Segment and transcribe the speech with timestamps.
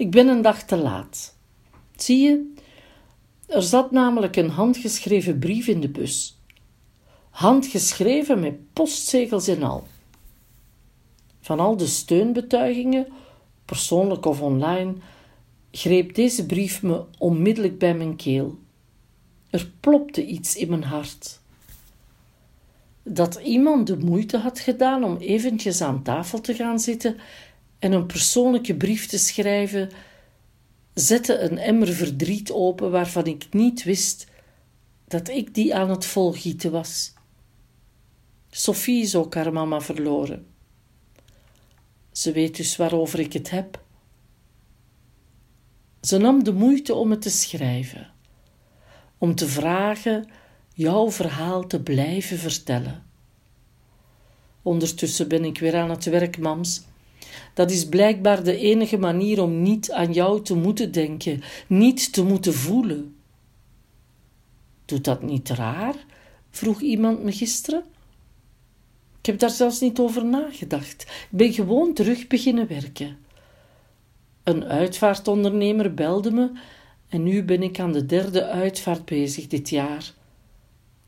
[0.00, 1.36] Ik ben een dag te laat.
[1.96, 2.54] Zie je,
[3.46, 6.40] er zat namelijk een handgeschreven brief in de bus.
[7.30, 9.86] Handgeschreven met postzegels en al.
[11.40, 13.06] Van al de steunbetuigingen,
[13.64, 14.94] persoonlijk of online,
[15.70, 18.58] greep deze brief me onmiddellijk bij mijn keel.
[19.50, 21.40] Er plopte iets in mijn hart.
[23.02, 27.16] Dat iemand de moeite had gedaan om eventjes aan tafel te gaan zitten
[27.80, 29.90] en een persoonlijke brief te schrijven,
[30.94, 34.26] zette een emmer verdriet open waarvan ik niet wist
[35.08, 37.12] dat ik die aan het volgieten was.
[38.50, 40.46] Sophie is ook haar mama verloren.
[42.12, 43.82] Ze weet dus waarover ik het heb.
[46.00, 48.10] Ze nam de moeite om het te schrijven,
[49.18, 50.28] om te vragen
[50.74, 53.02] jouw verhaal te blijven vertellen.
[54.62, 56.82] Ondertussen ben ik weer aan het werk, mams.
[57.54, 62.24] Dat is blijkbaar de enige manier om niet aan jou te moeten denken, niet te
[62.24, 63.16] moeten voelen.
[64.84, 65.94] Doet dat niet raar?
[66.50, 67.84] vroeg iemand me gisteren.
[69.18, 71.02] Ik heb daar zelfs niet over nagedacht.
[71.02, 73.18] Ik ben gewoon terug beginnen werken.
[74.42, 76.50] Een uitvaartondernemer belde me
[77.08, 80.12] en nu ben ik aan de derde uitvaart bezig dit jaar.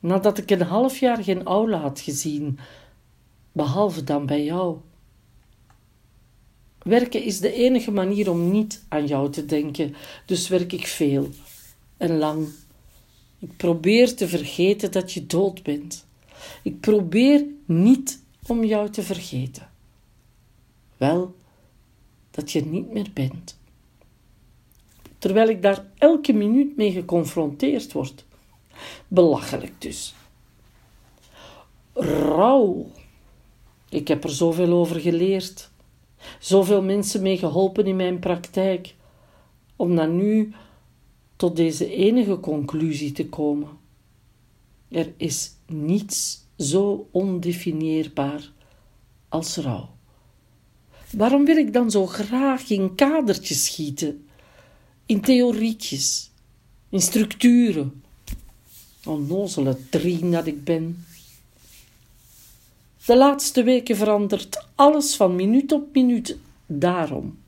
[0.00, 2.58] Nadat ik een half jaar geen aula had gezien,
[3.52, 4.76] behalve dan bij jou.
[6.84, 9.94] Werken is de enige manier om niet aan jou te denken,
[10.26, 11.28] dus werk ik veel
[11.96, 12.48] en lang.
[13.38, 16.06] Ik probeer te vergeten dat je dood bent.
[16.62, 19.70] Ik probeer niet om jou te vergeten.
[20.96, 21.34] Wel,
[22.30, 23.60] dat je niet meer bent.
[25.18, 28.24] Terwijl ik daar elke minuut mee geconfronteerd word.
[29.08, 30.14] Belachelijk dus.
[31.92, 32.90] Rouw.
[33.88, 35.70] Ik heb er zoveel over geleerd.
[36.38, 38.94] Zoveel mensen mee geholpen in mijn praktijk.
[39.76, 40.52] Om dan nu
[41.36, 43.68] tot deze enige conclusie te komen.
[44.88, 48.52] Er is niets zo ondefinieerbaar
[49.28, 49.90] als rouw.
[51.10, 54.26] Waarom wil ik dan zo graag in kadertjes schieten,
[55.06, 56.30] in theorietjes,
[56.88, 58.02] in structuren?
[59.04, 61.04] Onnozele drien dat ik ben.
[63.06, 67.38] De laatste weken verandert alles van minuut op minuut daarom.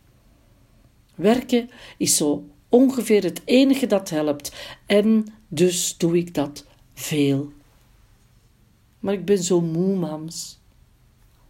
[1.14, 4.52] Werken is zo ongeveer het enige dat helpt
[4.86, 7.52] en dus doe ik dat veel.
[8.98, 10.58] Maar ik ben zo moe, mams.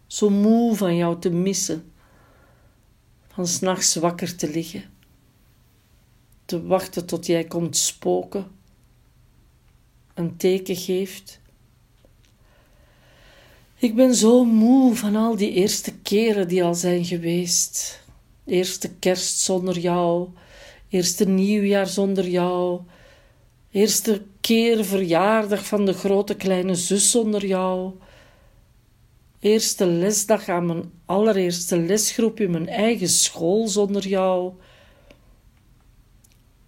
[0.06, 1.92] Zo moe van jou te missen.
[3.28, 4.84] Van s'nachts wakker te liggen.
[6.44, 8.47] Te wachten tot jij komt spoken.
[10.15, 11.41] Een teken geeft.
[13.84, 18.03] Ik ben zo moe van al die eerste keren die al zijn geweest.
[18.47, 20.28] Eerste kerst zonder jou.
[20.89, 22.81] Eerste nieuwjaar zonder jou
[23.71, 27.93] Eerste keer verjaardag van de grote kleine zus zonder jou.
[29.41, 34.53] Eerste lesdag aan mijn allereerste lesgroep in mijn eigen school zonder jou.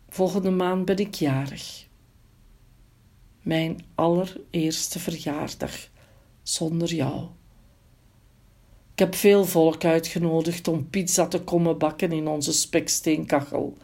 [0.08, 1.86] Volgende maand ben ik jarig.
[3.42, 5.94] Mijn allereerste verjaardag
[6.48, 7.26] zonder jou.
[8.92, 13.76] Ik heb veel volk uitgenodigd om pizza te komen bakken in onze speksteenkachel.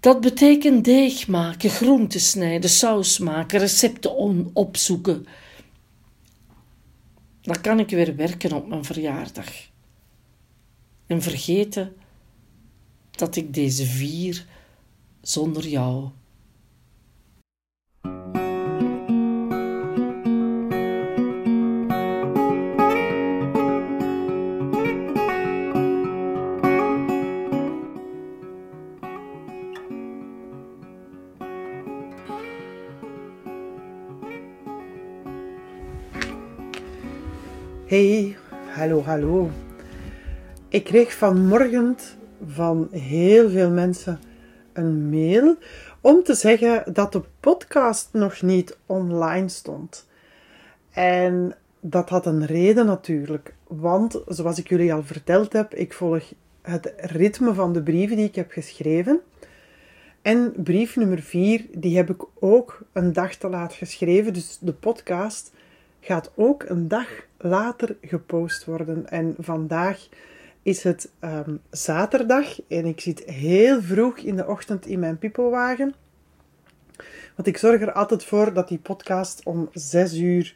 [0.00, 5.26] Dat betekent deeg maken, groenten snijden, saus maken, recepten opzoeken.
[7.40, 9.48] Dan kan ik weer werken op mijn verjaardag.
[11.06, 11.96] En vergeten
[13.10, 14.46] dat ik deze vier
[15.22, 16.08] zonder jou.
[39.16, 39.50] Hallo.
[40.68, 41.96] Ik kreeg vanmorgen
[42.46, 44.18] van heel veel mensen
[44.72, 45.56] een mail
[46.00, 50.08] om te zeggen dat de podcast nog niet online stond.
[50.90, 56.32] En dat had een reden natuurlijk, want zoals ik jullie al verteld heb, ik volg
[56.62, 59.20] het ritme van de brieven die ik heb geschreven.
[60.22, 64.72] En brief nummer 4, die heb ik ook een dag te laat geschreven, dus de
[64.72, 65.52] podcast
[66.06, 67.08] gaat ook een dag
[67.38, 69.08] later gepost worden.
[69.08, 70.08] En vandaag
[70.62, 75.94] is het um, zaterdag en ik zit heel vroeg in de ochtend in mijn pipowagen.
[77.34, 80.54] Want ik zorg er altijd voor dat die podcast om 6 uur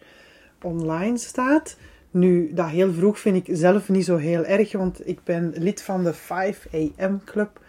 [0.62, 1.76] online staat.
[2.10, 5.82] Nu, dat heel vroeg vind ik zelf niet zo heel erg, want ik ben lid
[5.82, 7.60] van de 5 AM Club.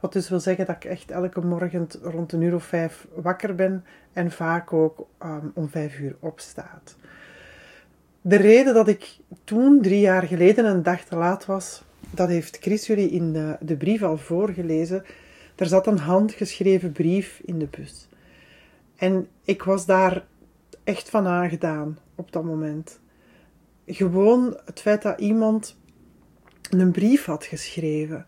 [0.00, 3.54] Wat dus wil zeggen dat ik echt elke morgen rond een uur of vijf wakker
[3.54, 6.96] ben en vaak ook um, om vijf uur opstaat.
[8.26, 12.58] De reden dat ik toen, drie jaar geleden, een dag te laat was, dat heeft
[12.60, 15.04] Chris jullie in de, de brief al voorgelezen.
[15.56, 18.08] Er zat een handgeschreven brief in de bus.
[18.96, 20.24] En ik was daar
[20.84, 23.00] echt van aangedaan op dat moment.
[23.86, 25.76] Gewoon het feit dat iemand
[26.70, 28.24] een brief had geschreven.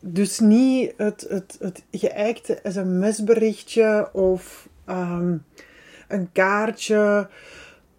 [0.00, 5.36] Dus niet het, het, het geëikte sms-berichtje of ehm,
[6.08, 7.28] een kaartje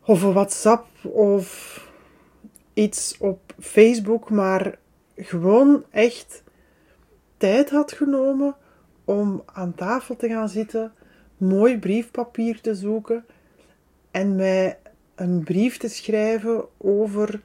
[0.06, 1.80] of een WhatsApp of
[2.74, 4.78] iets op Facebook, maar
[5.16, 6.44] gewoon echt
[7.38, 8.56] tijd had genomen
[9.06, 10.94] om aan tafel te gaan zitten,
[11.38, 13.26] mooi briefpapier te zoeken
[14.12, 14.78] en mij
[15.16, 17.42] een brief te schrijven over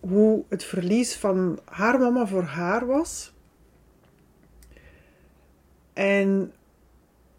[0.00, 3.32] hoe het verlies van haar mama voor haar was.
[5.92, 6.52] En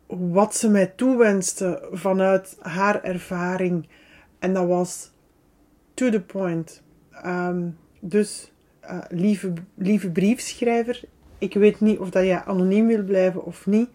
[0.07, 3.87] wat ze mij toewenste vanuit haar ervaring.
[4.39, 5.11] En dat was
[5.93, 6.83] to the point.
[7.25, 8.51] Um, dus,
[8.83, 11.03] uh, lieve, lieve briefschrijver,
[11.37, 13.89] ik weet niet of dat jij anoniem wil blijven of niet.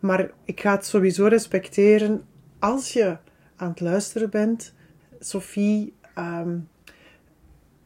[0.00, 2.24] Maar ik ga het sowieso respecteren
[2.58, 3.16] als je
[3.56, 4.74] aan het luisteren bent.
[5.20, 6.68] Sophie, um,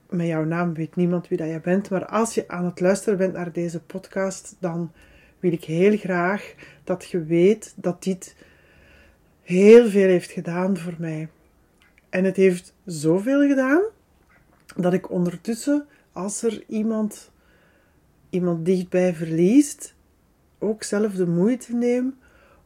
[0.09, 1.91] met jouw naam weet niemand wie dat jij bent.
[1.91, 4.93] Maar als je aan het luisteren bent naar deze podcast, dan
[5.41, 6.55] wil ik heel graag
[6.85, 8.37] dat je weet dat dit
[9.43, 11.29] heel veel heeft gedaan voor mij.
[12.17, 13.83] En het heeft zoveel gedaan
[14.77, 17.31] dat ik ondertussen, als er iemand,
[18.31, 19.95] iemand dichtbij verliest,
[20.59, 22.19] ook zelf de moeite neem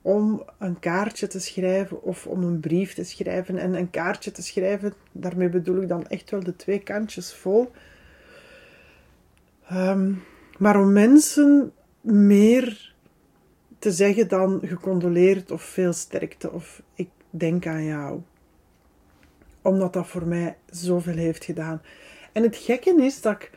[0.03, 3.59] om een kaartje te schrijven of om een brief te schrijven.
[3.59, 7.71] En een kaartje te schrijven, daarmee bedoel ik dan echt wel de twee kantjes vol.
[9.73, 10.23] Um,
[10.59, 12.95] maar om mensen meer
[13.79, 18.21] te zeggen dan gecondoleerd of veel sterkte of ik denk aan jou.
[19.63, 21.83] Omdat dat voor mij zoveel heeft gedaan.
[22.33, 23.51] En het gekke is dat ik,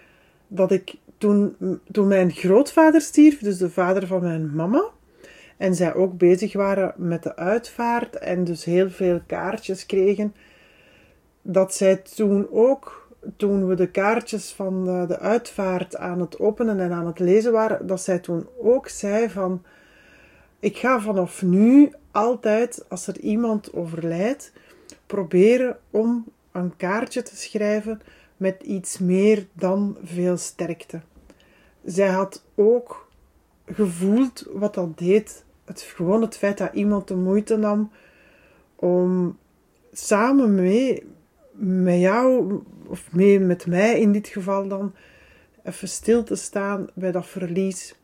[0.48, 1.56] dat ik toen,
[1.92, 4.84] toen mijn grootvader stierf, dus de vader van mijn mama,
[5.58, 10.34] en zij ook bezig waren met de uitvaart en dus heel veel kaartjes kregen,
[11.42, 13.08] dat zij toen ook,
[13.38, 17.52] toen we de kaartjes van de, de uitvaart aan het openen en aan het lezen
[17.52, 19.64] waren, dat zij toen ook zei van,
[20.60, 24.52] ik ga vanaf nu altijd, als er iemand overlijdt,
[25.14, 28.02] proberen om een kaartje te schrijven
[28.38, 31.02] met iets meer dan veel sterkte.
[31.86, 33.10] Zij had ook
[33.66, 35.44] gevoeld wat dat deed.
[35.66, 37.92] Het, gewoon het feit dat iemand de moeite nam
[38.76, 39.38] om
[39.92, 41.04] samen mee
[41.52, 44.94] met jou, of mee met mij in dit geval dan,
[45.64, 47.96] even stil te staan bij dat verlies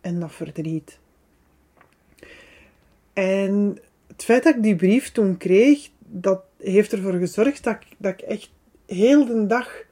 [0.00, 0.98] en dat verdriet.
[3.12, 7.86] En het feit dat ik die brief toen kreeg, dat heeft ervoor gezorgd dat ik,
[7.98, 8.50] dat ik echt
[8.86, 9.84] heel de dag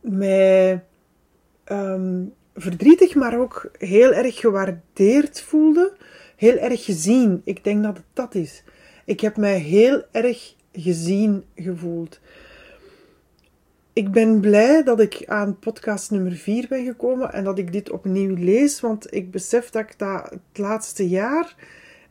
[0.00, 0.84] mij
[1.72, 5.96] um, verdrietig, maar ook heel erg gewaardeerd voelde.
[6.36, 7.40] Heel erg gezien.
[7.44, 8.62] Ik denk dat het dat is.
[9.04, 12.20] Ik heb mij heel erg gezien gevoeld.
[13.92, 17.90] Ik ben blij dat ik aan podcast nummer 4 ben gekomen en dat ik dit
[17.90, 21.54] opnieuw lees, want ik besef dat ik dat het laatste jaar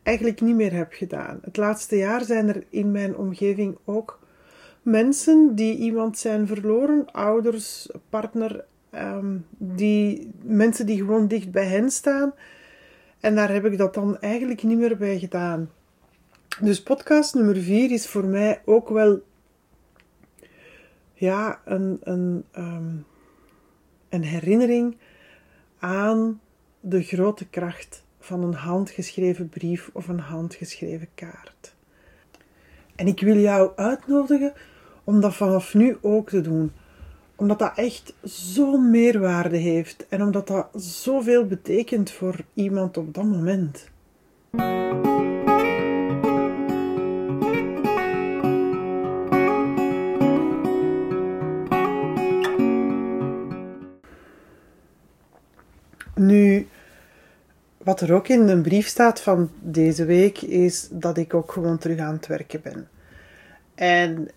[0.08, 1.38] eigenlijk niet meer heb gedaan.
[1.42, 4.18] Het laatste jaar zijn er in mijn omgeving ook
[4.82, 11.90] mensen die iemand zijn verloren, ouders, partner, um, die, mensen die gewoon dicht bij hen
[11.90, 12.32] staan.
[13.20, 15.70] En daar heb ik dat dan eigenlijk niet meer bij gedaan.
[16.60, 19.22] Dus podcast nummer 4 is voor mij ook wel
[21.12, 23.04] ja, een, een, um,
[24.08, 24.96] een herinnering
[25.78, 26.40] aan
[26.80, 31.74] de grote kracht van een handgeschreven brief of een handgeschreven kaart.
[32.94, 34.52] En ik wil jou uitnodigen
[35.04, 36.72] om dat vanaf nu ook te doen.
[37.36, 43.24] Omdat dat echt zo'n meerwaarde heeft en omdat dat zoveel betekent voor iemand op dat
[43.24, 43.88] moment.
[57.88, 61.78] Wat er ook in een brief staat van deze week, is dat ik ook gewoon
[61.78, 62.88] terug aan het werken ben.
[63.74, 64.28] En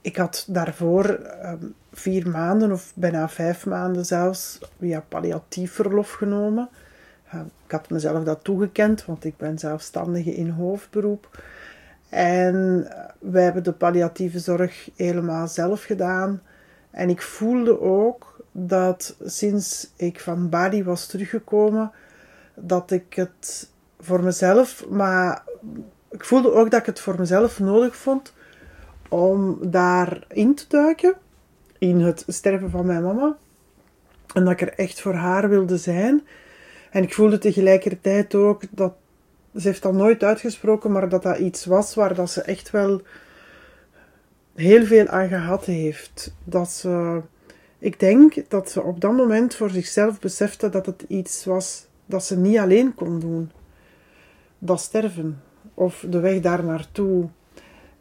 [0.00, 6.68] ik had daarvoor ehm, vier maanden of bijna vijf maanden zelfs via palliatief verlof genomen.
[7.64, 11.42] ik had mezelf dat toegekend, want ik ben zelfstandige in hoofdberoep.
[12.08, 12.86] En
[13.18, 16.42] wij hebben de palliatieve zorg helemaal zelf gedaan.
[16.90, 21.92] En ik voelde ook dat sinds ik van Bali was teruggekomen,
[22.60, 25.42] dat ik het voor mezelf, maar
[26.10, 28.32] ik voelde ook dat ik het voor mezelf nodig vond
[29.08, 31.14] om daarin te duiken,
[31.78, 33.36] in het sterven van mijn mama.
[34.34, 36.26] En dat ik er echt voor haar wilde zijn.
[36.90, 38.92] En ik voelde tegelijkertijd ook dat,
[39.56, 43.02] ze heeft dat nooit uitgesproken, maar dat dat iets was waar dat ze echt wel
[44.54, 46.34] heel veel aan gehad heeft.
[46.44, 47.20] Dat ze,
[47.78, 52.24] ik denk dat ze op dat moment voor zichzelf besefte dat het iets was dat
[52.24, 53.50] ze niet alleen kon doen.
[54.58, 55.42] Dat sterven
[55.74, 57.28] of de weg daar naartoe.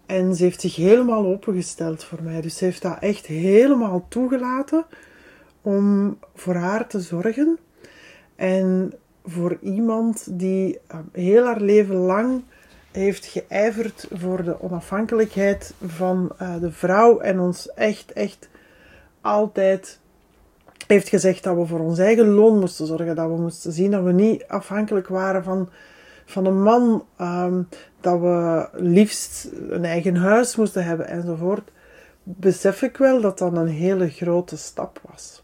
[0.06, 2.42] En ze heeft zich helemaal opengesteld voor mij.
[2.42, 4.86] Dus ze heeft dat echt helemaal toegelaten
[5.62, 7.58] om voor haar te zorgen.
[8.36, 8.94] En
[9.26, 12.44] voor iemand die eh, heel haar leven lang
[12.92, 18.50] heeft geijverd voor de onafhankelijkheid van uh, de vrouw en ons echt, echt
[19.22, 20.00] altijd
[20.88, 24.04] heeft gezegd dat we voor ons eigen loon moesten zorgen, dat we moesten zien dat
[24.04, 25.70] we niet afhankelijk waren van,
[26.26, 27.68] van een man, um,
[28.02, 31.72] dat we liefst een eigen huis moesten hebben enzovoort,
[32.24, 35.44] besef ik wel dat dat een hele grote stap was.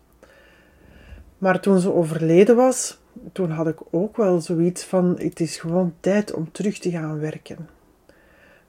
[1.38, 3.00] Maar toen ze overleden was,
[3.32, 7.20] toen had ik ook wel zoiets van: het is gewoon tijd om terug te gaan
[7.20, 7.70] werken.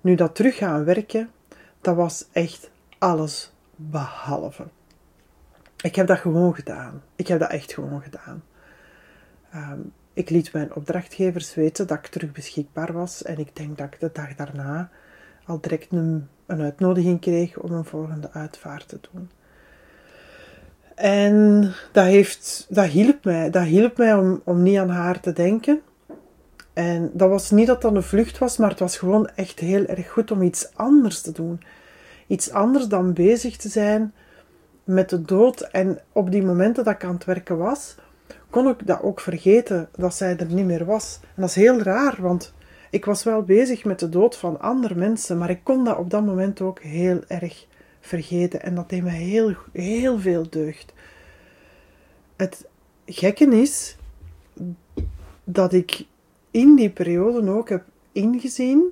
[0.01, 1.31] Nu, dat terug gaan werken,
[1.81, 4.65] dat was echt alles behalve.
[5.85, 7.03] Ik heb dat gewoon gedaan.
[7.17, 8.43] Ik heb dat echt gewoon gedaan.
[9.51, 9.79] Ehm,
[10.13, 13.23] ik liet mijn opdrachtgevers weten dat ik terug beschikbaar was.
[13.23, 14.91] En ik denk dat ik de dag daarna
[15.47, 19.31] al direct een, een uitnodiging kreeg om een volgende uitvaart te doen.
[20.95, 21.63] En
[21.93, 23.51] dat, heeft, dat hielp mij.
[23.51, 25.81] Dat hielp mij om, om niet aan haar te denken.
[26.73, 29.85] En dat was niet dat dat een vlucht was, maar het was gewoon echt heel
[29.85, 31.63] erg goed om iets anders te doen.
[32.27, 34.13] Iets anders dan bezig te zijn
[34.85, 35.61] met de dood.
[35.61, 37.95] En op die momenten dat ik aan het werken was,
[38.51, 41.19] kon ik dat ook vergeten dat zij er niet meer was.
[41.23, 42.55] En dat is heel raar, want
[42.91, 46.11] ik was wel bezig met de dood van andere mensen, maar ik kon dat op
[46.11, 47.67] dat moment ook heel erg
[48.01, 48.63] vergeten.
[48.63, 50.93] En dat deed me heel, heel veel deugd.
[52.37, 52.67] Het
[53.07, 53.97] gekke is
[55.45, 56.07] dat ik
[56.51, 58.83] in die periode ook heb ingezien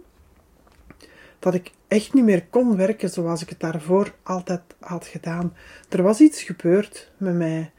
[1.39, 5.55] dat ik echt niet meer kon werken zoals ik het daarvoor altijd had gedaan.
[5.89, 7.71] Er was iets gebeurd met mij,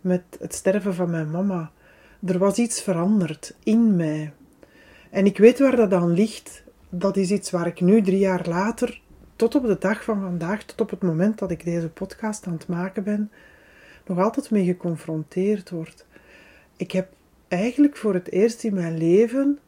[0.00, 1.70] met het sterven van mijn mama.
[2.26, 4.32] Er was iets veranderd in mij.
[5.10, 6.62] En ik weet waar dat aan ligt.
[6.88, 9.00] Dat is iets waar ik nu, drie jaar later,
[9.36, 12.52] tot op de dag van vandaag, tot op het moment dat ik deze podcast aan
[12.52, 13.30] het maken ben,
[14.06, 16.06] nog altijd mee geconfronteerd word.
[16.76, 17.08] Ik heb
[17.48, 19.58] eigenlijk voor het eerst in mijn leven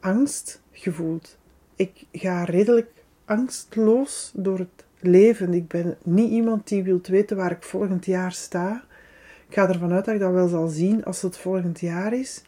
[0.00, 1.38] angst gevoeld.
[1.76, 2.95] Ik ga redelijk
[3.26, 5.54] angstloos door het leven.
[5.54, 8.84] Ik ben niet iemand die wil weten waar ik volgend jaar sta.
[9.48, 12.44] Ik ga ervan uit dat ik dat wel zal zien als het volgend jaar is.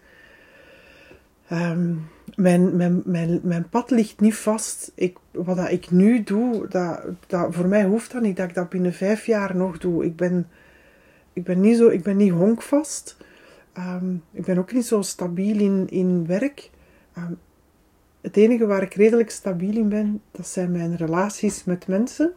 [1.52, 4.92] Um, mijn, mijn, mijn, mijn pad ligt niet vast.
[4.94, 8.54] Ik, wat dat ik nu doe, dat, dat, voor mij hoeft dat niet dat ik
[8.54, 10.04] dat binnen vijf jaar nog doe.
[10.04, 10.49] Ik ben,
[11.32, 13.16] ik ben, niet, zo, ik ben niet honkvast.
[13.78, 16.70] Um, ik ben ook niet zo stabiel in, in werk.
[17.18, 17.38] Um,
[18.21, 22.33] het enige waar ik redelijk stabiel in ben, dat zijn mijn relaties met mensen,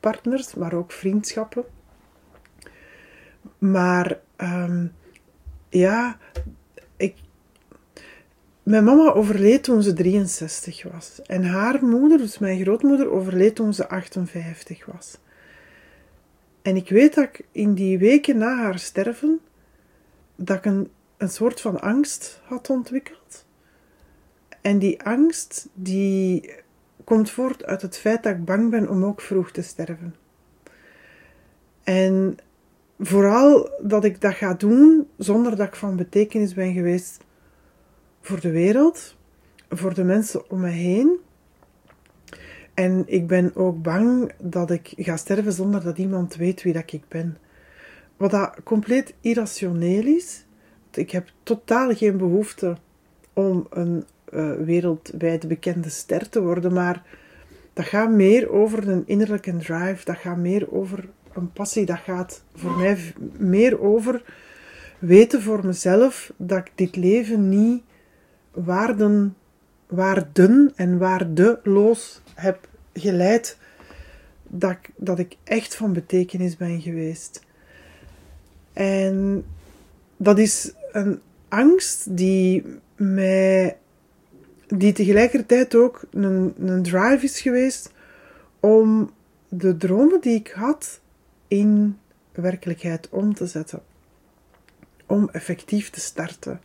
[0.00, 1.64] partners, maar ook vriendschappen.
[3.58, 4.92] Maar um,
[5.68, 6.18] ja,
[6.96, 7.16] ik,
[8.62, 11.22] mijn mama overleed toen ze 63 was.
[11.22, 15.18] En haar moeder, dus mijn grootmoeder, overleed toen ze 58 was.
[16.62, 19.40] En ik weet dat ik in die weken na haar sterven,
[20.36, 23.43] dat ik een, een soort van angst had ontwikkeld.
[24.64, 26.50] En die angst, die
[27.04, 30.14] komt voort uit het feit dat ik bang ben om ook vroeg te sterven.
[31.82, 32.36] En
[32.98, 37.24] vooral dat ik dat ga doen zonder dat ik van betekenis ben geweest
[38.20, 39.16] voor de wereld,
[39.68, 41.16] voor de mensen om me heen.
[42.74, 46.92] En ik ben ook bang dat ik ga sterven zonder dat iemand weet wie dat
[46.92, 47.36] ik ben.
[48.16, 50.44] Wat dat compleet irrationeel is.
[50.92, 52.76] Ik heb totaal geen behoefte
[53.32, 54.04] om een
[54.34, 57.02] uh, wereldwijd bekende ster te worden, maar
[57.72, 62.42] dat gaat meer over een innerlijke drive, dat gaat meer over een passie, dat gaat
[62.54, 62.98] voor mij
[63.38, 64.22] meer over
[64.98, 67.82] weten voor mezelf dat ik dit leven niet
[68.50, 69.36] waarden,
[69.86, 73.58] waarden en waardeloos heb geleid,
[74.42, 77.42] dat ik, dat ik echt van betekenis ben geweest.
[78.72, 79.44] En
[80.16, 82.64] dat is een angst die
[82.96, 83.76] mij
[84.66, 87.92] die tegelijkertijd ook een, een drive is geweest
[88.60, 89.10] om
[89.48, 91.00] de dromen die ik had
[91.48, 91.98] in
[92.32, 93.82] werkelijkheid om te zetten.
[95.06, 96.60] Om effectief te starten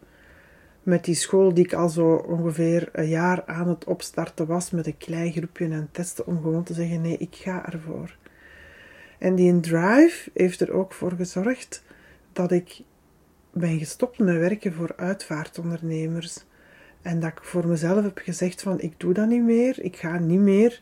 [0.84, 4.88] met die school die ik al zo ongeveer een jaar aan het opstarten was met
[4.88, 8.18] een klein groepje en testen om gewoon te zeggen nee, ik ga ervoor.
[9.18, 11.84] En die drive heeft er ook voor gezorgd
[12.34, 12.82] dat ik
[13.52, 16.46] ben gestopt met werken voor uitvaartondernemers.
[17.02, 20.18] En dat ik voor mezelf heb gezegd van ik doe dat niet meer, ik ga
[20.18, 20.82] niet meer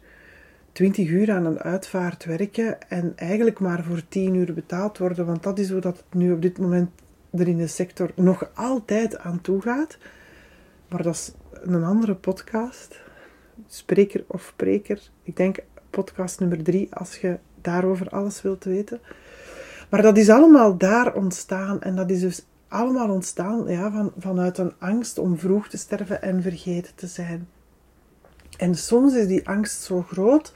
[0.71, 5.43] 20 uur aan een uitvaart werken en eigenlijk maar voor 10 uur betaald worden, want
[5.43, 6.89] dat is hoe dat het nu op dit moment
[7.31, 9.97] er in de sector nog altijd aan toe gaat.
[10.89, 12.99] Maar dat is een andere podcast.
[13.67, 15.09] Spreker of preker.
[15.23, 15.57] Ik denk
[15.89, 18.99] podcast nummer 3 als je daarover alles wilt weten.
[19.89, 24.57] Maar dat is allemaal daar ontstaan en dat is dus allemaal ontstaan ja, van, vanuit
[24.57, 27.47] een angst om vroeg te sterven en vergeten te zijn.
[28.57, 30.53] En soms is die angst zo groot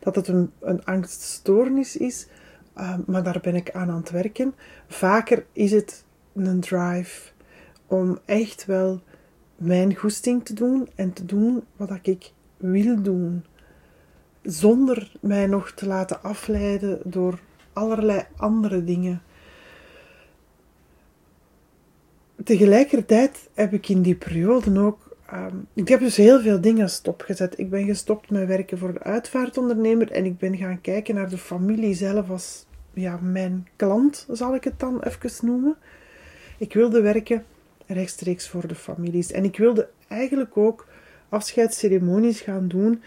[0.00, 2.26] dat het een, een angststoornis is,
[2.78, 4.54] uh, maar daar ben ik aan aan het werken.
[4.88, 7.30] Vaker is het een drive
[7.86, 9.00] om echt wel
[9.56, 13.44] mijn goesting te doen en te doen wat ik wil doen.
[14.42, 17.40] Zonder mij nog te laten afleiden door
[17.72, 19.22] allerlei andere dingen.
[22.44, 25.16] Tegelijkertijd heb ik in die periode ook.
[25.26, 27.58] Ehm, ik heb dus heel veel dingen stopgezet.
[27.58, 31.38] Ik ben gestopt met werken voor de uitvaartondernemer en ik ben gaan kijken naar de
[31.38, 35.76] familie zelf als ja, mijn klant, zal ik het dan even noemen.
[36.58, 37.44] Ik wilde werken
[37.86, 39.32] rechtstreeks voor de families.
[39.32, 40.86] En ik wilde eigenlijk ook
[41.28, 43.02] afscheidsceremonies gaan doen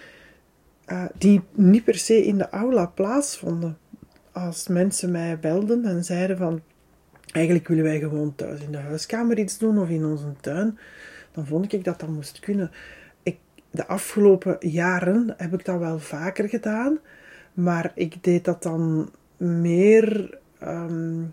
[0.87, 3.77] uh, die niet per se in de aula plaatsvonden.
[4.31, 6.61] Als mensen mij belden en zeiden van
[7.31, 10.77] eigenlijk willen wij gewoon thuis in de huiskamer iets doen of in onze tuin,
[11.31, 12.71] dan vond ik dat dat moest kunnen.
[13.23, 13.37] Ik,
[13.71, 16.99] de afgelopen jaren heb ik dat wel vaker gedaan,
[17.53, 21.23] maar ik deed dat dan meer Ehm,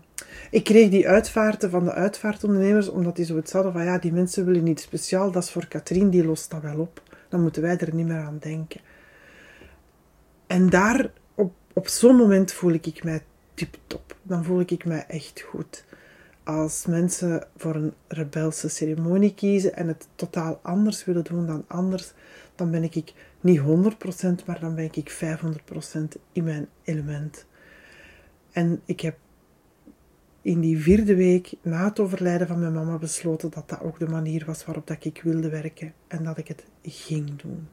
[0.51, 4.13] ik kreeg die uitvaarten van de uitvaartondernemers, omdat die zo het hadden van ja, die
[4.13, 7.01] mensen willen iets speciaal, dat is voor Katrien, die lost dat wel op.
[7.29, 8.81] Dan moeten wij er niet meer aan denken.
[10.47, 13.23] En daar, op, op zo'n moment voel ik mij
[13.57, 14.15] tip-top.
[14.21, 15.85] Dan voel ik mij echt goed.
[16.43, 22.13] Als mensen voor een rebelse ceremonie kiezen en het totaal anders willen doen dan anders,
[22.55, 23.63] dan ben ik niet 100%,
[24.45, 27.45] maar dan ben ik 500% in mijn element.
[28.51, 29.17] En ik heb
[30.41, 34.07] in die vierde week na het overlijden van mijn mama besloten dat dat ook de
[34.07, 37.67] manier was waarop dat ik wilde werken en dat ik het ging doen.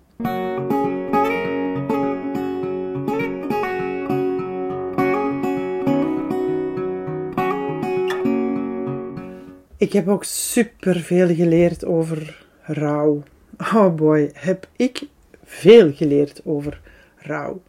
[9.85, 13.23] Ik heb ook super veel geleerd over rouw.
[13.59, 15.09] Oh boy, heb ik
[15.44, 16.81] veel geleerd over
[17.16, 17.62] rouw.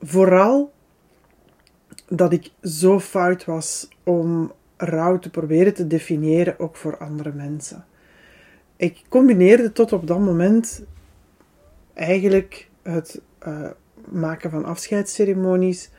[0.00, 0.72] Vooral
[2.08, 7.84] dat ik zo fout was om rouw te proberen te definiëren, ook voor andere mensen.
[8.76, 10.84] Ik combineerde tot op dat moment
[11.94, 13.70] eigenlijk het uh,
[14.10, 15.90] maken van afscheidsceremonies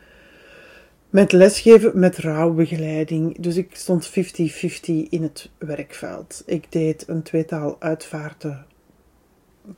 [1.13, 3.37] met lesgeven met rouwbegeleiding.
[3.39, 4.13] Dus ik stond 50-50
[5.09, 6.43] in het werkveld.
[6.45, 8.65] Ik deed een tweetal uitvaarten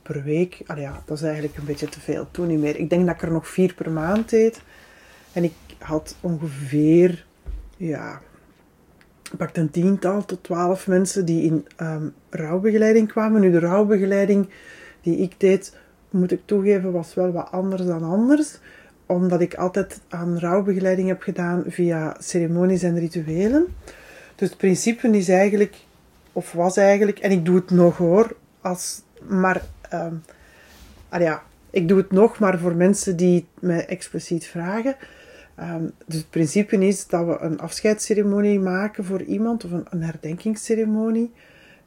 [0.02, 0.62] per week.
[0.66, 2.26] Al ja, dat is eigenlijk een beetje te veel.
[2.30, 2.76] Toen niet meer.
[2.76, 4.60] Ik denk dat ik er nog vier per maand deed.
[5.32, 7.26] En ik had ongeveer,
[7.76, 8.20] ja,
[9.36, 13.40] pakt een tiental tot twaalf mensen die in um, rouwbegeleiding kwamen.
[13.40, 14.48] Nu, de rouwbegeleiding
[15.00, 15.76] die ik deed,
[16.10, 18.58] moet ik toegeven, was wel wat anders dan anders.
[19.06, 23.66] Omdat ik altijd aan rouwbegeleiding heb gedaan via ceremonies en rituelen.
[24.34, 25.76] Dus het principe is eigenlijk,
[26.32, 29.62] of was eigenlijk, en ik doe het nog hoor, als, maar,
[29.94, 30.22] um,
[31.10, 34.96] ja, ik doe het nog, maar voor mensen die mij expliciet vragen.
[35.60, 40.02] Um, dus het principe is dat we een afscheidsceremonie maken voor iemand, of een, een
[40.02, 41.32] herdenkingsceremonie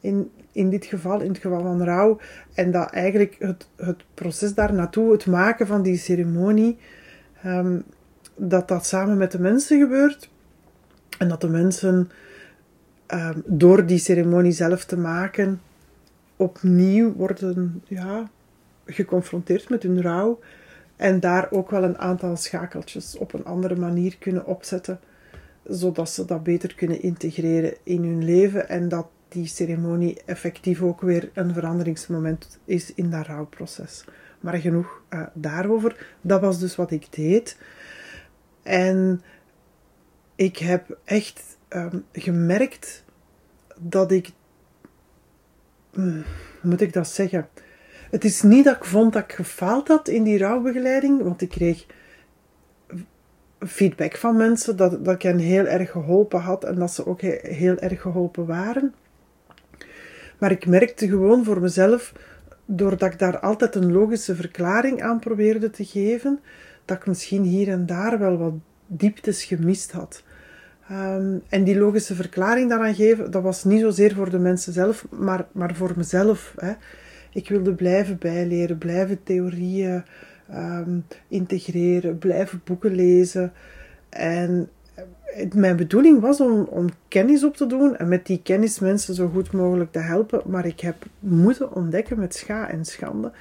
[0.00, 2.18] in, in dit geval, in het geval van rouw.
[2.54, 6.78] En dat eigenlijk het, het proces daar naartoe, het maken van die ceremonie,
[7.46, 7.84] um,
[8.34, 10.30] dat dat samen met de mensen gebeurt.
[11.18, 12.10] En dat de mensen
[13.14, 15.60] um, door die ceremonie zelf te maken
[16.36, 18.30] opnieuw worden ja,
[18.86, 20.38] geconfronteerd met hun rouw
[20.96, 25.00] en daar ook wel een aantal schakeltjes op een andere manier kunnen opzetten,
[25.64, 31.00] zodat ze dat beter kunnen integreren in hun leven en dat die ceremonie effectief ook
[31.00, 34.04] weer een veranderingsmoment is in dat rouwproces.
[34.40, 36.06] Maar genoeg uh, daarover.
[36.20, 37.58] Dat was dus wat ik deed.
[38.62, 39.22] En
[40.34, 43.04] ik heb echt um, gemerkt
[43.78, 44.30] dat ik
[45.92, 46.20] hm,
[46.62, 47.48] moet ik dat zeggen?
[48.10, 51.48] Het is niet dat ik vond dat ik gefaald had in die rouwbegeleiding, want ik
[51.48, 51.86] kreeg
[53.60, 57.20] feedback van mensen dat, dat ik hen heel erg geholpen had en dat ze ook
[57.20, 58.94] heel erg geholpen waren.
[60.38, 62.12] Maar ik merkte gewoon voor mezelf,
[62.76, 66.40] doordat ik daar altijd een logische verklaring aan probeerde te geven,
[66.84, 68.52] dat ik misschien hier en daar wel wat
[68.86, 70.22] dieptes gemist had.
[70.88, 75.06] Ehm, en die logische verklaring daaraan geven, dat was niet zozeer voor de mensen zelf,
[75.10, 76.54] maar, maar voor mezelf.
[76.56, 76.72] Hè.
[77.32, 80.04] Ik wilde blijven bijleren, blijven theorieën
[80.48, 83.52] ehm, integreren, blijven boeken lezen.
[84.08, 84.68] En
[85.54, 89.28] mijn bedoeling was om, om kennis op te doen en met die kennis mensen zo
[89.28, 90.42] goed mogelijk te helpen.
[90.46, 93.32] Maar ik heb moeten ontdekken met scha en schande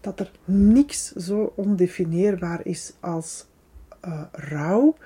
[0.00, 3.46] dat er niks zo ondefinieerbaar is als
[4.04, 4.96] uh, rouw.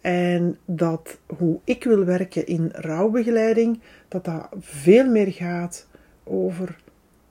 [0.00, 5.86] En dat hoe ik wil werken in rouwbegeleiding, dat dat veel meer gaat
[6.24, 6.76] over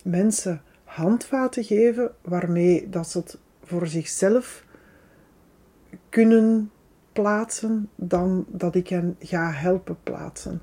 [0.04, 4.66] mensen handvaten geven waarmee dat ze het voor zichzelf
[6.10, 6.72] kunnen
[7.14, 10.62] plaatsen dan dat ik hen ga helpen plaatsen.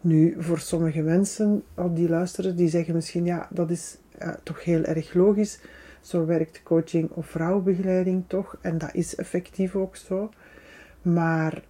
[0.00, 3.98] Nu, voor sommige mensen die luisteren, die zeggen misschien ja, dat is
[4.42, 5.60] toch heel erg logisch.
[6.00, 10.30] Zo werkt coaching of vrouwbegeleiding toch, en dat is effectief ook zo.
[11.02, 11.62] Maar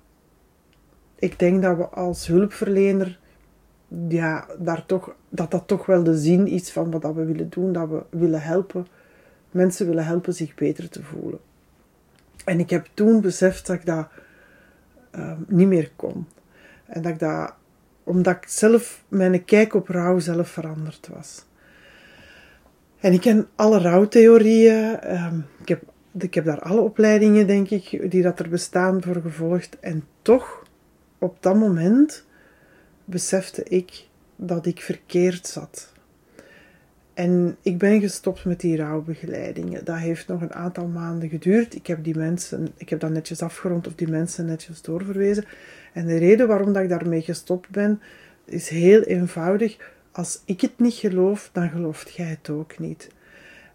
[1.18, 3.18] ik denk dat we als hulpverlener,
[4.08, 7.72] ja, daar toch, dat dat toch wel de zin is van wat we willen doen,
[7.72, 8.86] dat we willen helpen,
[9.50, 11.40] mensen willen helpen zich beter te voelen.
[12.46, 14.08] En ik heb toen beseft dat ik dat
[15.10, 16.26] ehm, niet meer kon.
[16.86, 17.54] En dat ik dat,
[18.04, 21.44] omdat ik zelf, mijn kijk op rouw zelf veranderd was.
[23.00, 25.12] En ik ken alle rouwtheorieën.
[25.14, 25.82] Um, ik, heb,
[26.18, 29.80] ik heb daar alle opleidingen, denk ik, die dat er bestaan, voor gevolgd.
[29.80, 30.62] En toch,
[31.18, 32.26] op dat moment,
[33.04, 34.06] besefte ik
[34.36, 35.92] dat ik verkeerd zat.
[37.16, 39.84] En ik ben gestopt met die rouwbegeleidingen.
[39.84, 41.74] Dat heeft nog een aantal maanden geduurd.
[41.74, 45.44] Ik heb die mensen, ik heb dat netjes afgerond of die mensen netjes doorverwezen.
[45.92, 48.00] En de reden waarom dat ik daarmee gestopt ben,
[48.44, 49.76] is heel eenvoudig.
[50.12, 53.08] Als ik het niet geloof, dan gelooft jij het ook niet.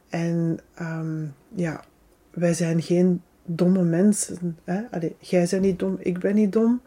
[0.09, 1.25] En ehm,
[1.55, 1.83] ja,
[2.31, 4.57] wij zijn geen domme mensen.
[4.63, 4.81] Hè?
[5.19, 6.81] Jij bent niet dom, ik ben niet dom.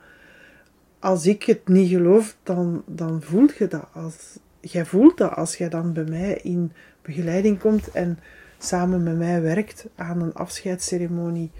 [0.98, 3.86] Als ik het niet geloof, dan, dan voel je dat.
[3.92, 4.38] Als,
[4.72, 6.72] jij voelt dat als jij dan bij mij in
[7.02, 8.18] begeleiding komt en
[8.58, 11.50] samen met mij werkt aan een afscheidsceremonie.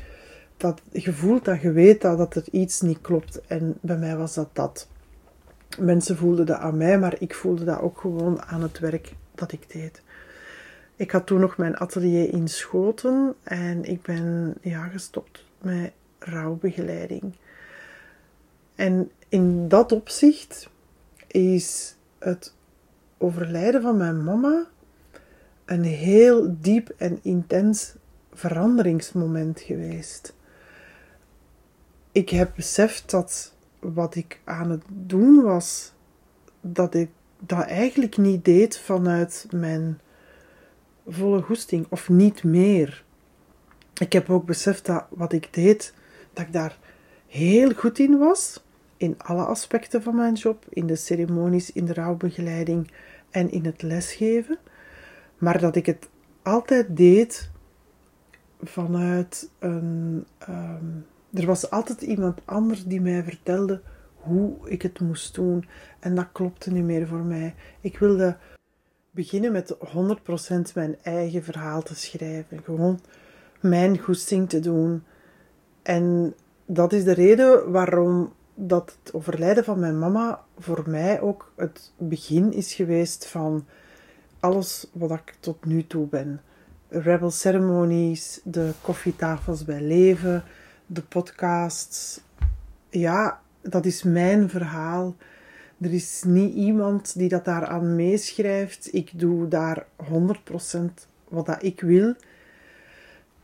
[0.57, 3.41] Dat je voelt dat je weet dat, dat er iets niet klopt.
[3.47, 4.89] En bij mij was dat dat.
[5.79, 9.53] Mensen voelden dat aan mij, maar ik voelde dat ook gewoon aan het werk dat
[9.53, 10.03] ik deed.
[10.97, 17.33] Ik had toen nog mijn atelier in Schoten en ik ben ja, gestopt met rouwbegeleiding.
[18.75, 20.69] En in dat opzicht
[21.27, 22.55] is het
[23.25, 24.67] overlijden van mijn mama
[25.65, 27.95] een heel diep en intens
[28.33, 30.37] veranderingsmoment geweest.
[32.13, 35.93] Ik heb beseft dat wat ik aan het doen was,
[36.61, 40.01] dat ik dat eigenlijk niet deed vanuit mijn
[41.07, 43.05] volle goesting of niet meer.
[44.01, 45.95] Ik heb ook beseft dat wat ik deed,
[46.33, 46.79] dat ik daar
[47.27, 48.65] heel goed in was,
[48.97, 52.91] in alle aspecten van mijn job, in de ceremonies, in de rouwbegeleiding
[53.35, 54.59] en in het lesgeven,
[55.39, 56.09] maar dat ik het
[56.43, 57.51] altijd deed
[58.61, 60.25] vanuit een.
[60.39, 60.87] Ehm,
[61.33, 63.81] er was altijd iemand anders die mij vertelde
[64.15, 65.65] hoe ik het moest doen.
[65.99, 67.55] En dat klopte niet meer voor mij.
[67.81, 68.37] Ik wilde
[69.11, 72.63] beginnen met 100% mijn eigen verhaal te schrijven.
[72.63, 73.01] Gewoon
[73.61, 75.03] mijn goesting te doen.
[75.83, 76.35] En
[76.67, 81.93] dat is de reden waarom dat het overlijden van mijn mama voor mij ook het
[81.99, 83.67] begin is geweest van
[84.41, 86.41] alles wat ik tot nu toe ben.
[86.89, 90.45] Rebel Ceremonies, de koffietafels bij Leven,
[90.87, 92.21] de podcasts.
[92.91, 95.17] Ja, dat is mijn verhaal.
[95.81, 98.95] Er is niet iemand die dat daaraan meeschrijft.
[98.95, 102.15] Ik doe daar 100% wat dat ik wil.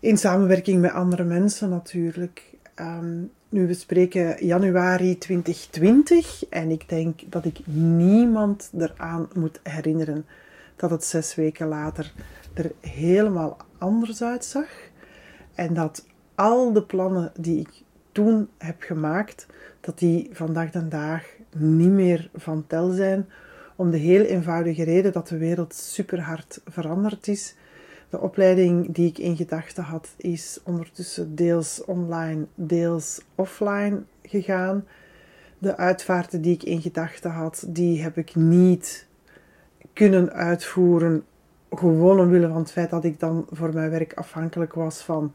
[0.00, 2.42] In samenwerking met andere mensen natuurlijk.
[2.74, 10.26] Ehm, nu, we spreken januari 2020 en ik denk dat ik niemand eraan moet herinneren
[10.76, 12.12] dat het zes weken later
[12.54, 14.66] er helemaal anders uitzag.
[15.54, 17.82] En dat al de plannen die ik
[18.12, 19.46] toen heb gemaakt,
[19.80, 21.22] dat die vandaag de dag
[21.56, 23.28] niet meer van tel zijn.
[23.76, 27.54] Om de heel eenvoudige reden dat de wereld super hard veranderd is.
[28.10, 34.84] De opleiding die ik in gedachten had, is ondertussen deels online, deels offline gegaan.
[35.58, 39.06] De uitvaarten die ik in gedachten had, die heb ik niet
[39.92, 41.24] kunnen uitvoeren.
[41.70, 45.32] Gewoon omwille van het feit dat ik dan voor mijn werk afhankelijk was van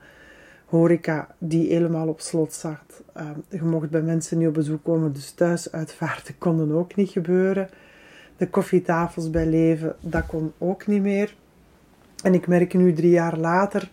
[0.65, 3.03] horeca die helemaal op slot zat.
[3.17, 7.09] Uh, je mocht bij mensen niet op bezoek komen, dus thuis uitvaarten konden ook niet
[7.09, 7.69] gebeuren.
[8.37, 11.35] De koffietafels bij leven, dat kon ook niet meer.
[12.23, 13.89] En ik merk nu drie jaar later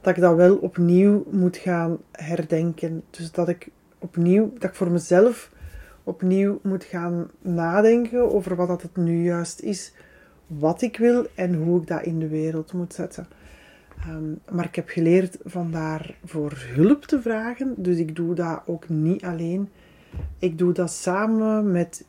[0.00, 3.02] dat ik dat wel opnieuw moet gaan herdenken.
[3.10, 5.50] Dus dat ik opnieuw, dat ik voor mezelf
[6.02, 9.92] opnieuw moet gaan nadenken over wat dat het nu juist is,
[10.46, 13.26] wat ik wil en hoe ik dat in de wereld moet zetten.
[14.00, 18.62] Ehm, maar ik heb geleerd van daar voor hulp te vragen, dus ik doe dat
[18.66, 19.68] ook niet alleen.
[20.38, 22.04] Ik doe dat samen met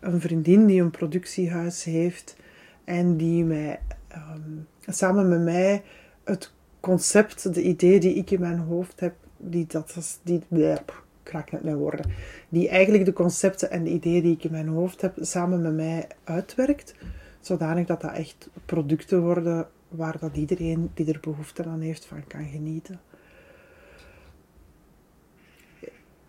[0.00, 2.36] een vriendin die een productiehuis heeft
[2.84, 5.82] en die mij, ehm, samen met mij
[6.24, 10.78] het concept, de idee die ik in mijn hoofd heb, die dat die, bleh,
[11.22, 12.10] kraak net mijn woorden,
[12.48, 15.74] die eigenlijk de concepten en de ideeën die ik in mijn hoofd heb, samen met
[15.74, 16.94] mij uitwerkt,
[17.40, 22.26] zodanig dat dat echt producten worden waar dat iedereen die er behoefte aan heeft van
[22.26, 23.00] kan genieten.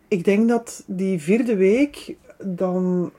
[0.07, 3.11] Ik denk dat die vierde week, dan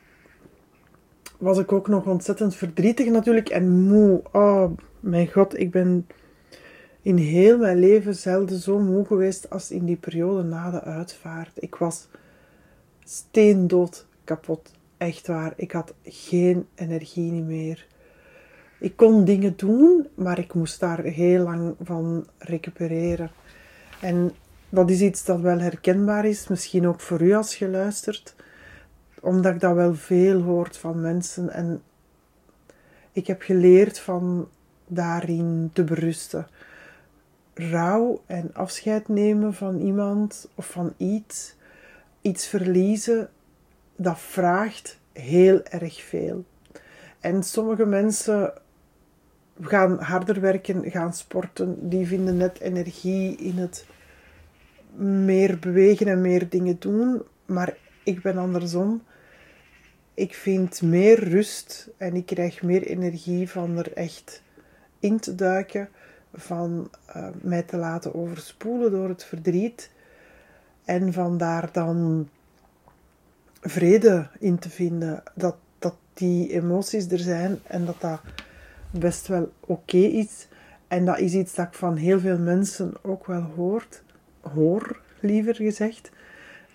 [1.38, 4.22] was ik ook nog ontzettend verdrietig natuurlijk en moe.
[4.32, 4.70] Oh,
[5.02, 6.06] mijn god, ik ben
[7.02, 11.62] in heel mijn leven zelden zo moe geweest als in die periode na de uitvaart.
[11.62, 12.08] Ik was
[13.04, 14.72] steendood kapot.
[14.96, 15.52] Echt waar.
[15.56, 17.86] Ik had geen energie meer.
[18.78, 23.30] Ik kon dingen doen, maar ik moest daar heel lang van recupereren.
[24.00, 24.32] En
[24.68, 28.34] dat is iets dat wel herkenbaar is, misschien ook voor u als je luistert,
[29.20, 31.50] omdat ik dat wel veel hoort van mensen.
[31.50, 31.82] En
[33.12, 34.48] ik heb geleerd van
[34.94, 36.46] daarin te berusten
[37.54, 41.54] rouw en afscheid nemen van iemand of van iets,
[42.20, 43.30] iets verliezen,
[43.96, 46.44] dat vraagt heel erg veel.
[47.20, 48.52] En sommige mensen
[49.60, 53.86] gaan harder werken, gaan sporten, die vinden net energie in het
[54.94, 57.22] meer bewegen en meer dingen doen.
[57.46, 59.02] Maar ik ben andersom.
[60.14, 64.42] Ik vind meer rust en ik krijg meer energie van er echt
[65.02, 65.88] in te duiken
[66.34, 69.90] van uh, mij te laten overspoelen door het verdriet
[70.84, 72.28] en van daar dan
[73.60, 75.22] vrede in te vinden.
[75.34, 78.20] Dat, dat die emoties er zijn en dat dat
[78.90, 80.48] best wel oké is.
[80.88, 84.02] En dat is iets dat ik van heel veel mensen ook wel hoort,
[84.40, 86.10] hoor liever gezegd.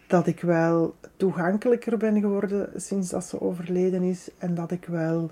[0.07, 4.29] Dat ik wel toegankelijker ben geworden sinds dat ze overleden is.
[4.37, 5.31] En dat ik wel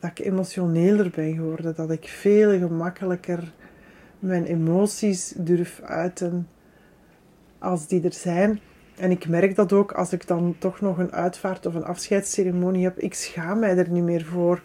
[0.00, 3.52] dat ik emotioneler ben geworden, dat ik veel gemakkelijker
[4.18, 6.48] mijn emoties durf uiten
[7.58, 8.60] als die er zijn.
[8.96, 12.84] En ik merk dat ook als ik dan toch nog een uitvaart of een afscheidsceremonie
[12.84, 12.98] heb.
[12.98, 14.62] Ik schaam mij er niet meer voor.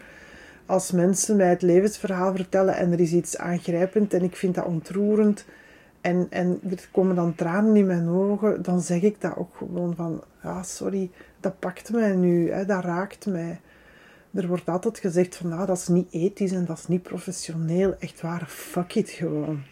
[0.66, 4.66] Als mensen mij het levensverhaal vertellen en er is iets aangrijpend en ik vind dat
[4.66, 5.46] ontroerend
[6.02, 9.96] en, en er komen dan tranen in mijn ogen, dan zeg ik dat ook gewoon
[9.96, 13.60] van, ja, sorry, dat pakt mij nu, hè, dat raakt mij.
[14.34, 17.96] Er wordt altijd gezegd van, nou, dat is niet ethisch en dat is niet professioneel.
[18.00, 19.64] Echt waar, fuck it gewoon.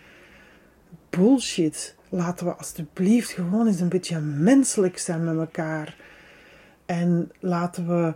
[1.09, 1.95] Bullshit.
[2.09, 5.95] Laten we alsjeblieft gewoon eens een beetje menselijk zijn met elkaar.
[6.85, 8.13] En laten we...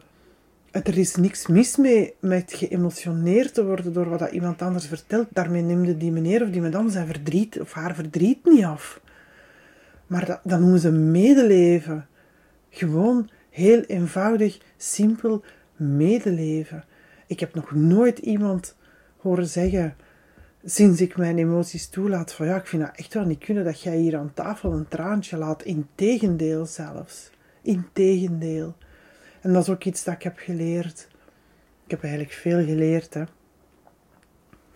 [0.72, 5.28] Er is niks mis mee met geëmotioneerd te worden door wat dat iemand anders vertelt.
[5.32, 9.02] Daarmee neemde die meneer of die madame zijn verdriet of haar verdriet niet af.
[10.08, 12.08] Maar dat, dat noemen ze medeleven.
[12.70, 15.44] Gewoon heel eenvoudig, simpel
[15.76, 16.84] medeleven.
[17.28, 18.76] Ik heb nog nooit iemand
[19.18, 19.96] horen zeggen,
[20.64, 23.82] sinds ik mijn emoties toelaat, van ja, ik vind dat echt wel niet kunnen dat
[23.82, 25.64] jij hier aan tafel een traantje laat.
[25.64, 27.30] Integendeel zelfs.
[27.62, 28.76] Integendeel.
[29.42, 31.08] En dat is ook iets dat ik heb geleerd.
[31.84, 33.24] Ik heb eigenlijk veel geleerd, hè.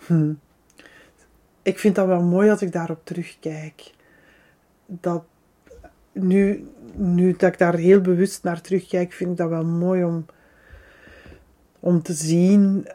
[0.06, 0.34] Hm.
[1.62, 3.92] Ik vind dat wel mooi als ik daarop terugkijk.
[4.86, 5.24] Dat
[6.12, 10.26] nu, nu dat ik daar heel bewust naar terugkijk, vind ik dat wel mooi om
[11.80, 12.88] om te zien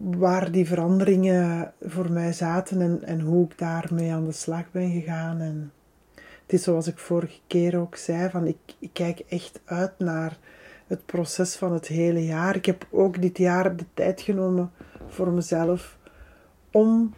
[0.00, 4.90] waar die veranderingen voor mij zaten en, en hoe ik daarmee aan de slag ben
[4.90, 5.40] gegaan.
[5.40, 5.72] En
[6.14, 10.38] het is zoals ik vorige keer ook zei, van ik, ik kijk echt uit naar
[10.86, 12.56] het proces van het hele jaar.
[12.56, 14.70] Ik heb ook dit jaar de tijd genomen
[15.06, 15.98] voor mezelf
[16.70, 17.14] om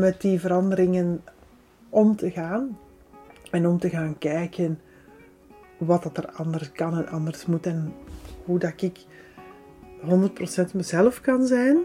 [0.00, 1.22] met die veranderingen
[1.88, 2.78] om te gaan.
[3.50, 4.80] En om te gaan kijken
[5.78, 7.66] wat dat er anders kan en anders moet.
[7.66, 7.92] En
[8.44, 9.04] hoe dat ik
[10.70, 11.78] 100% mezelf kan zijn,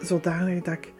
[0.00, 0.92] zodanig dat ik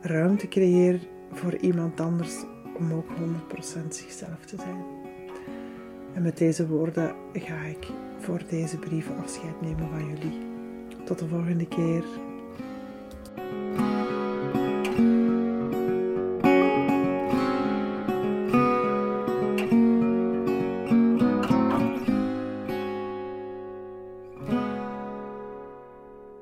[0.00, 1.00] ruimte creëer
[1.32, 2.34] voor iemand anders
[2.78, 4.84] om ook 100% zichzelf te zijn.
[6.14, 7.86] En met deze woorden ga ik
[8.18, 10.38] voor deze brief afscheid nemen van jullie.
[11.04, 12.04] Tot de volgende keer.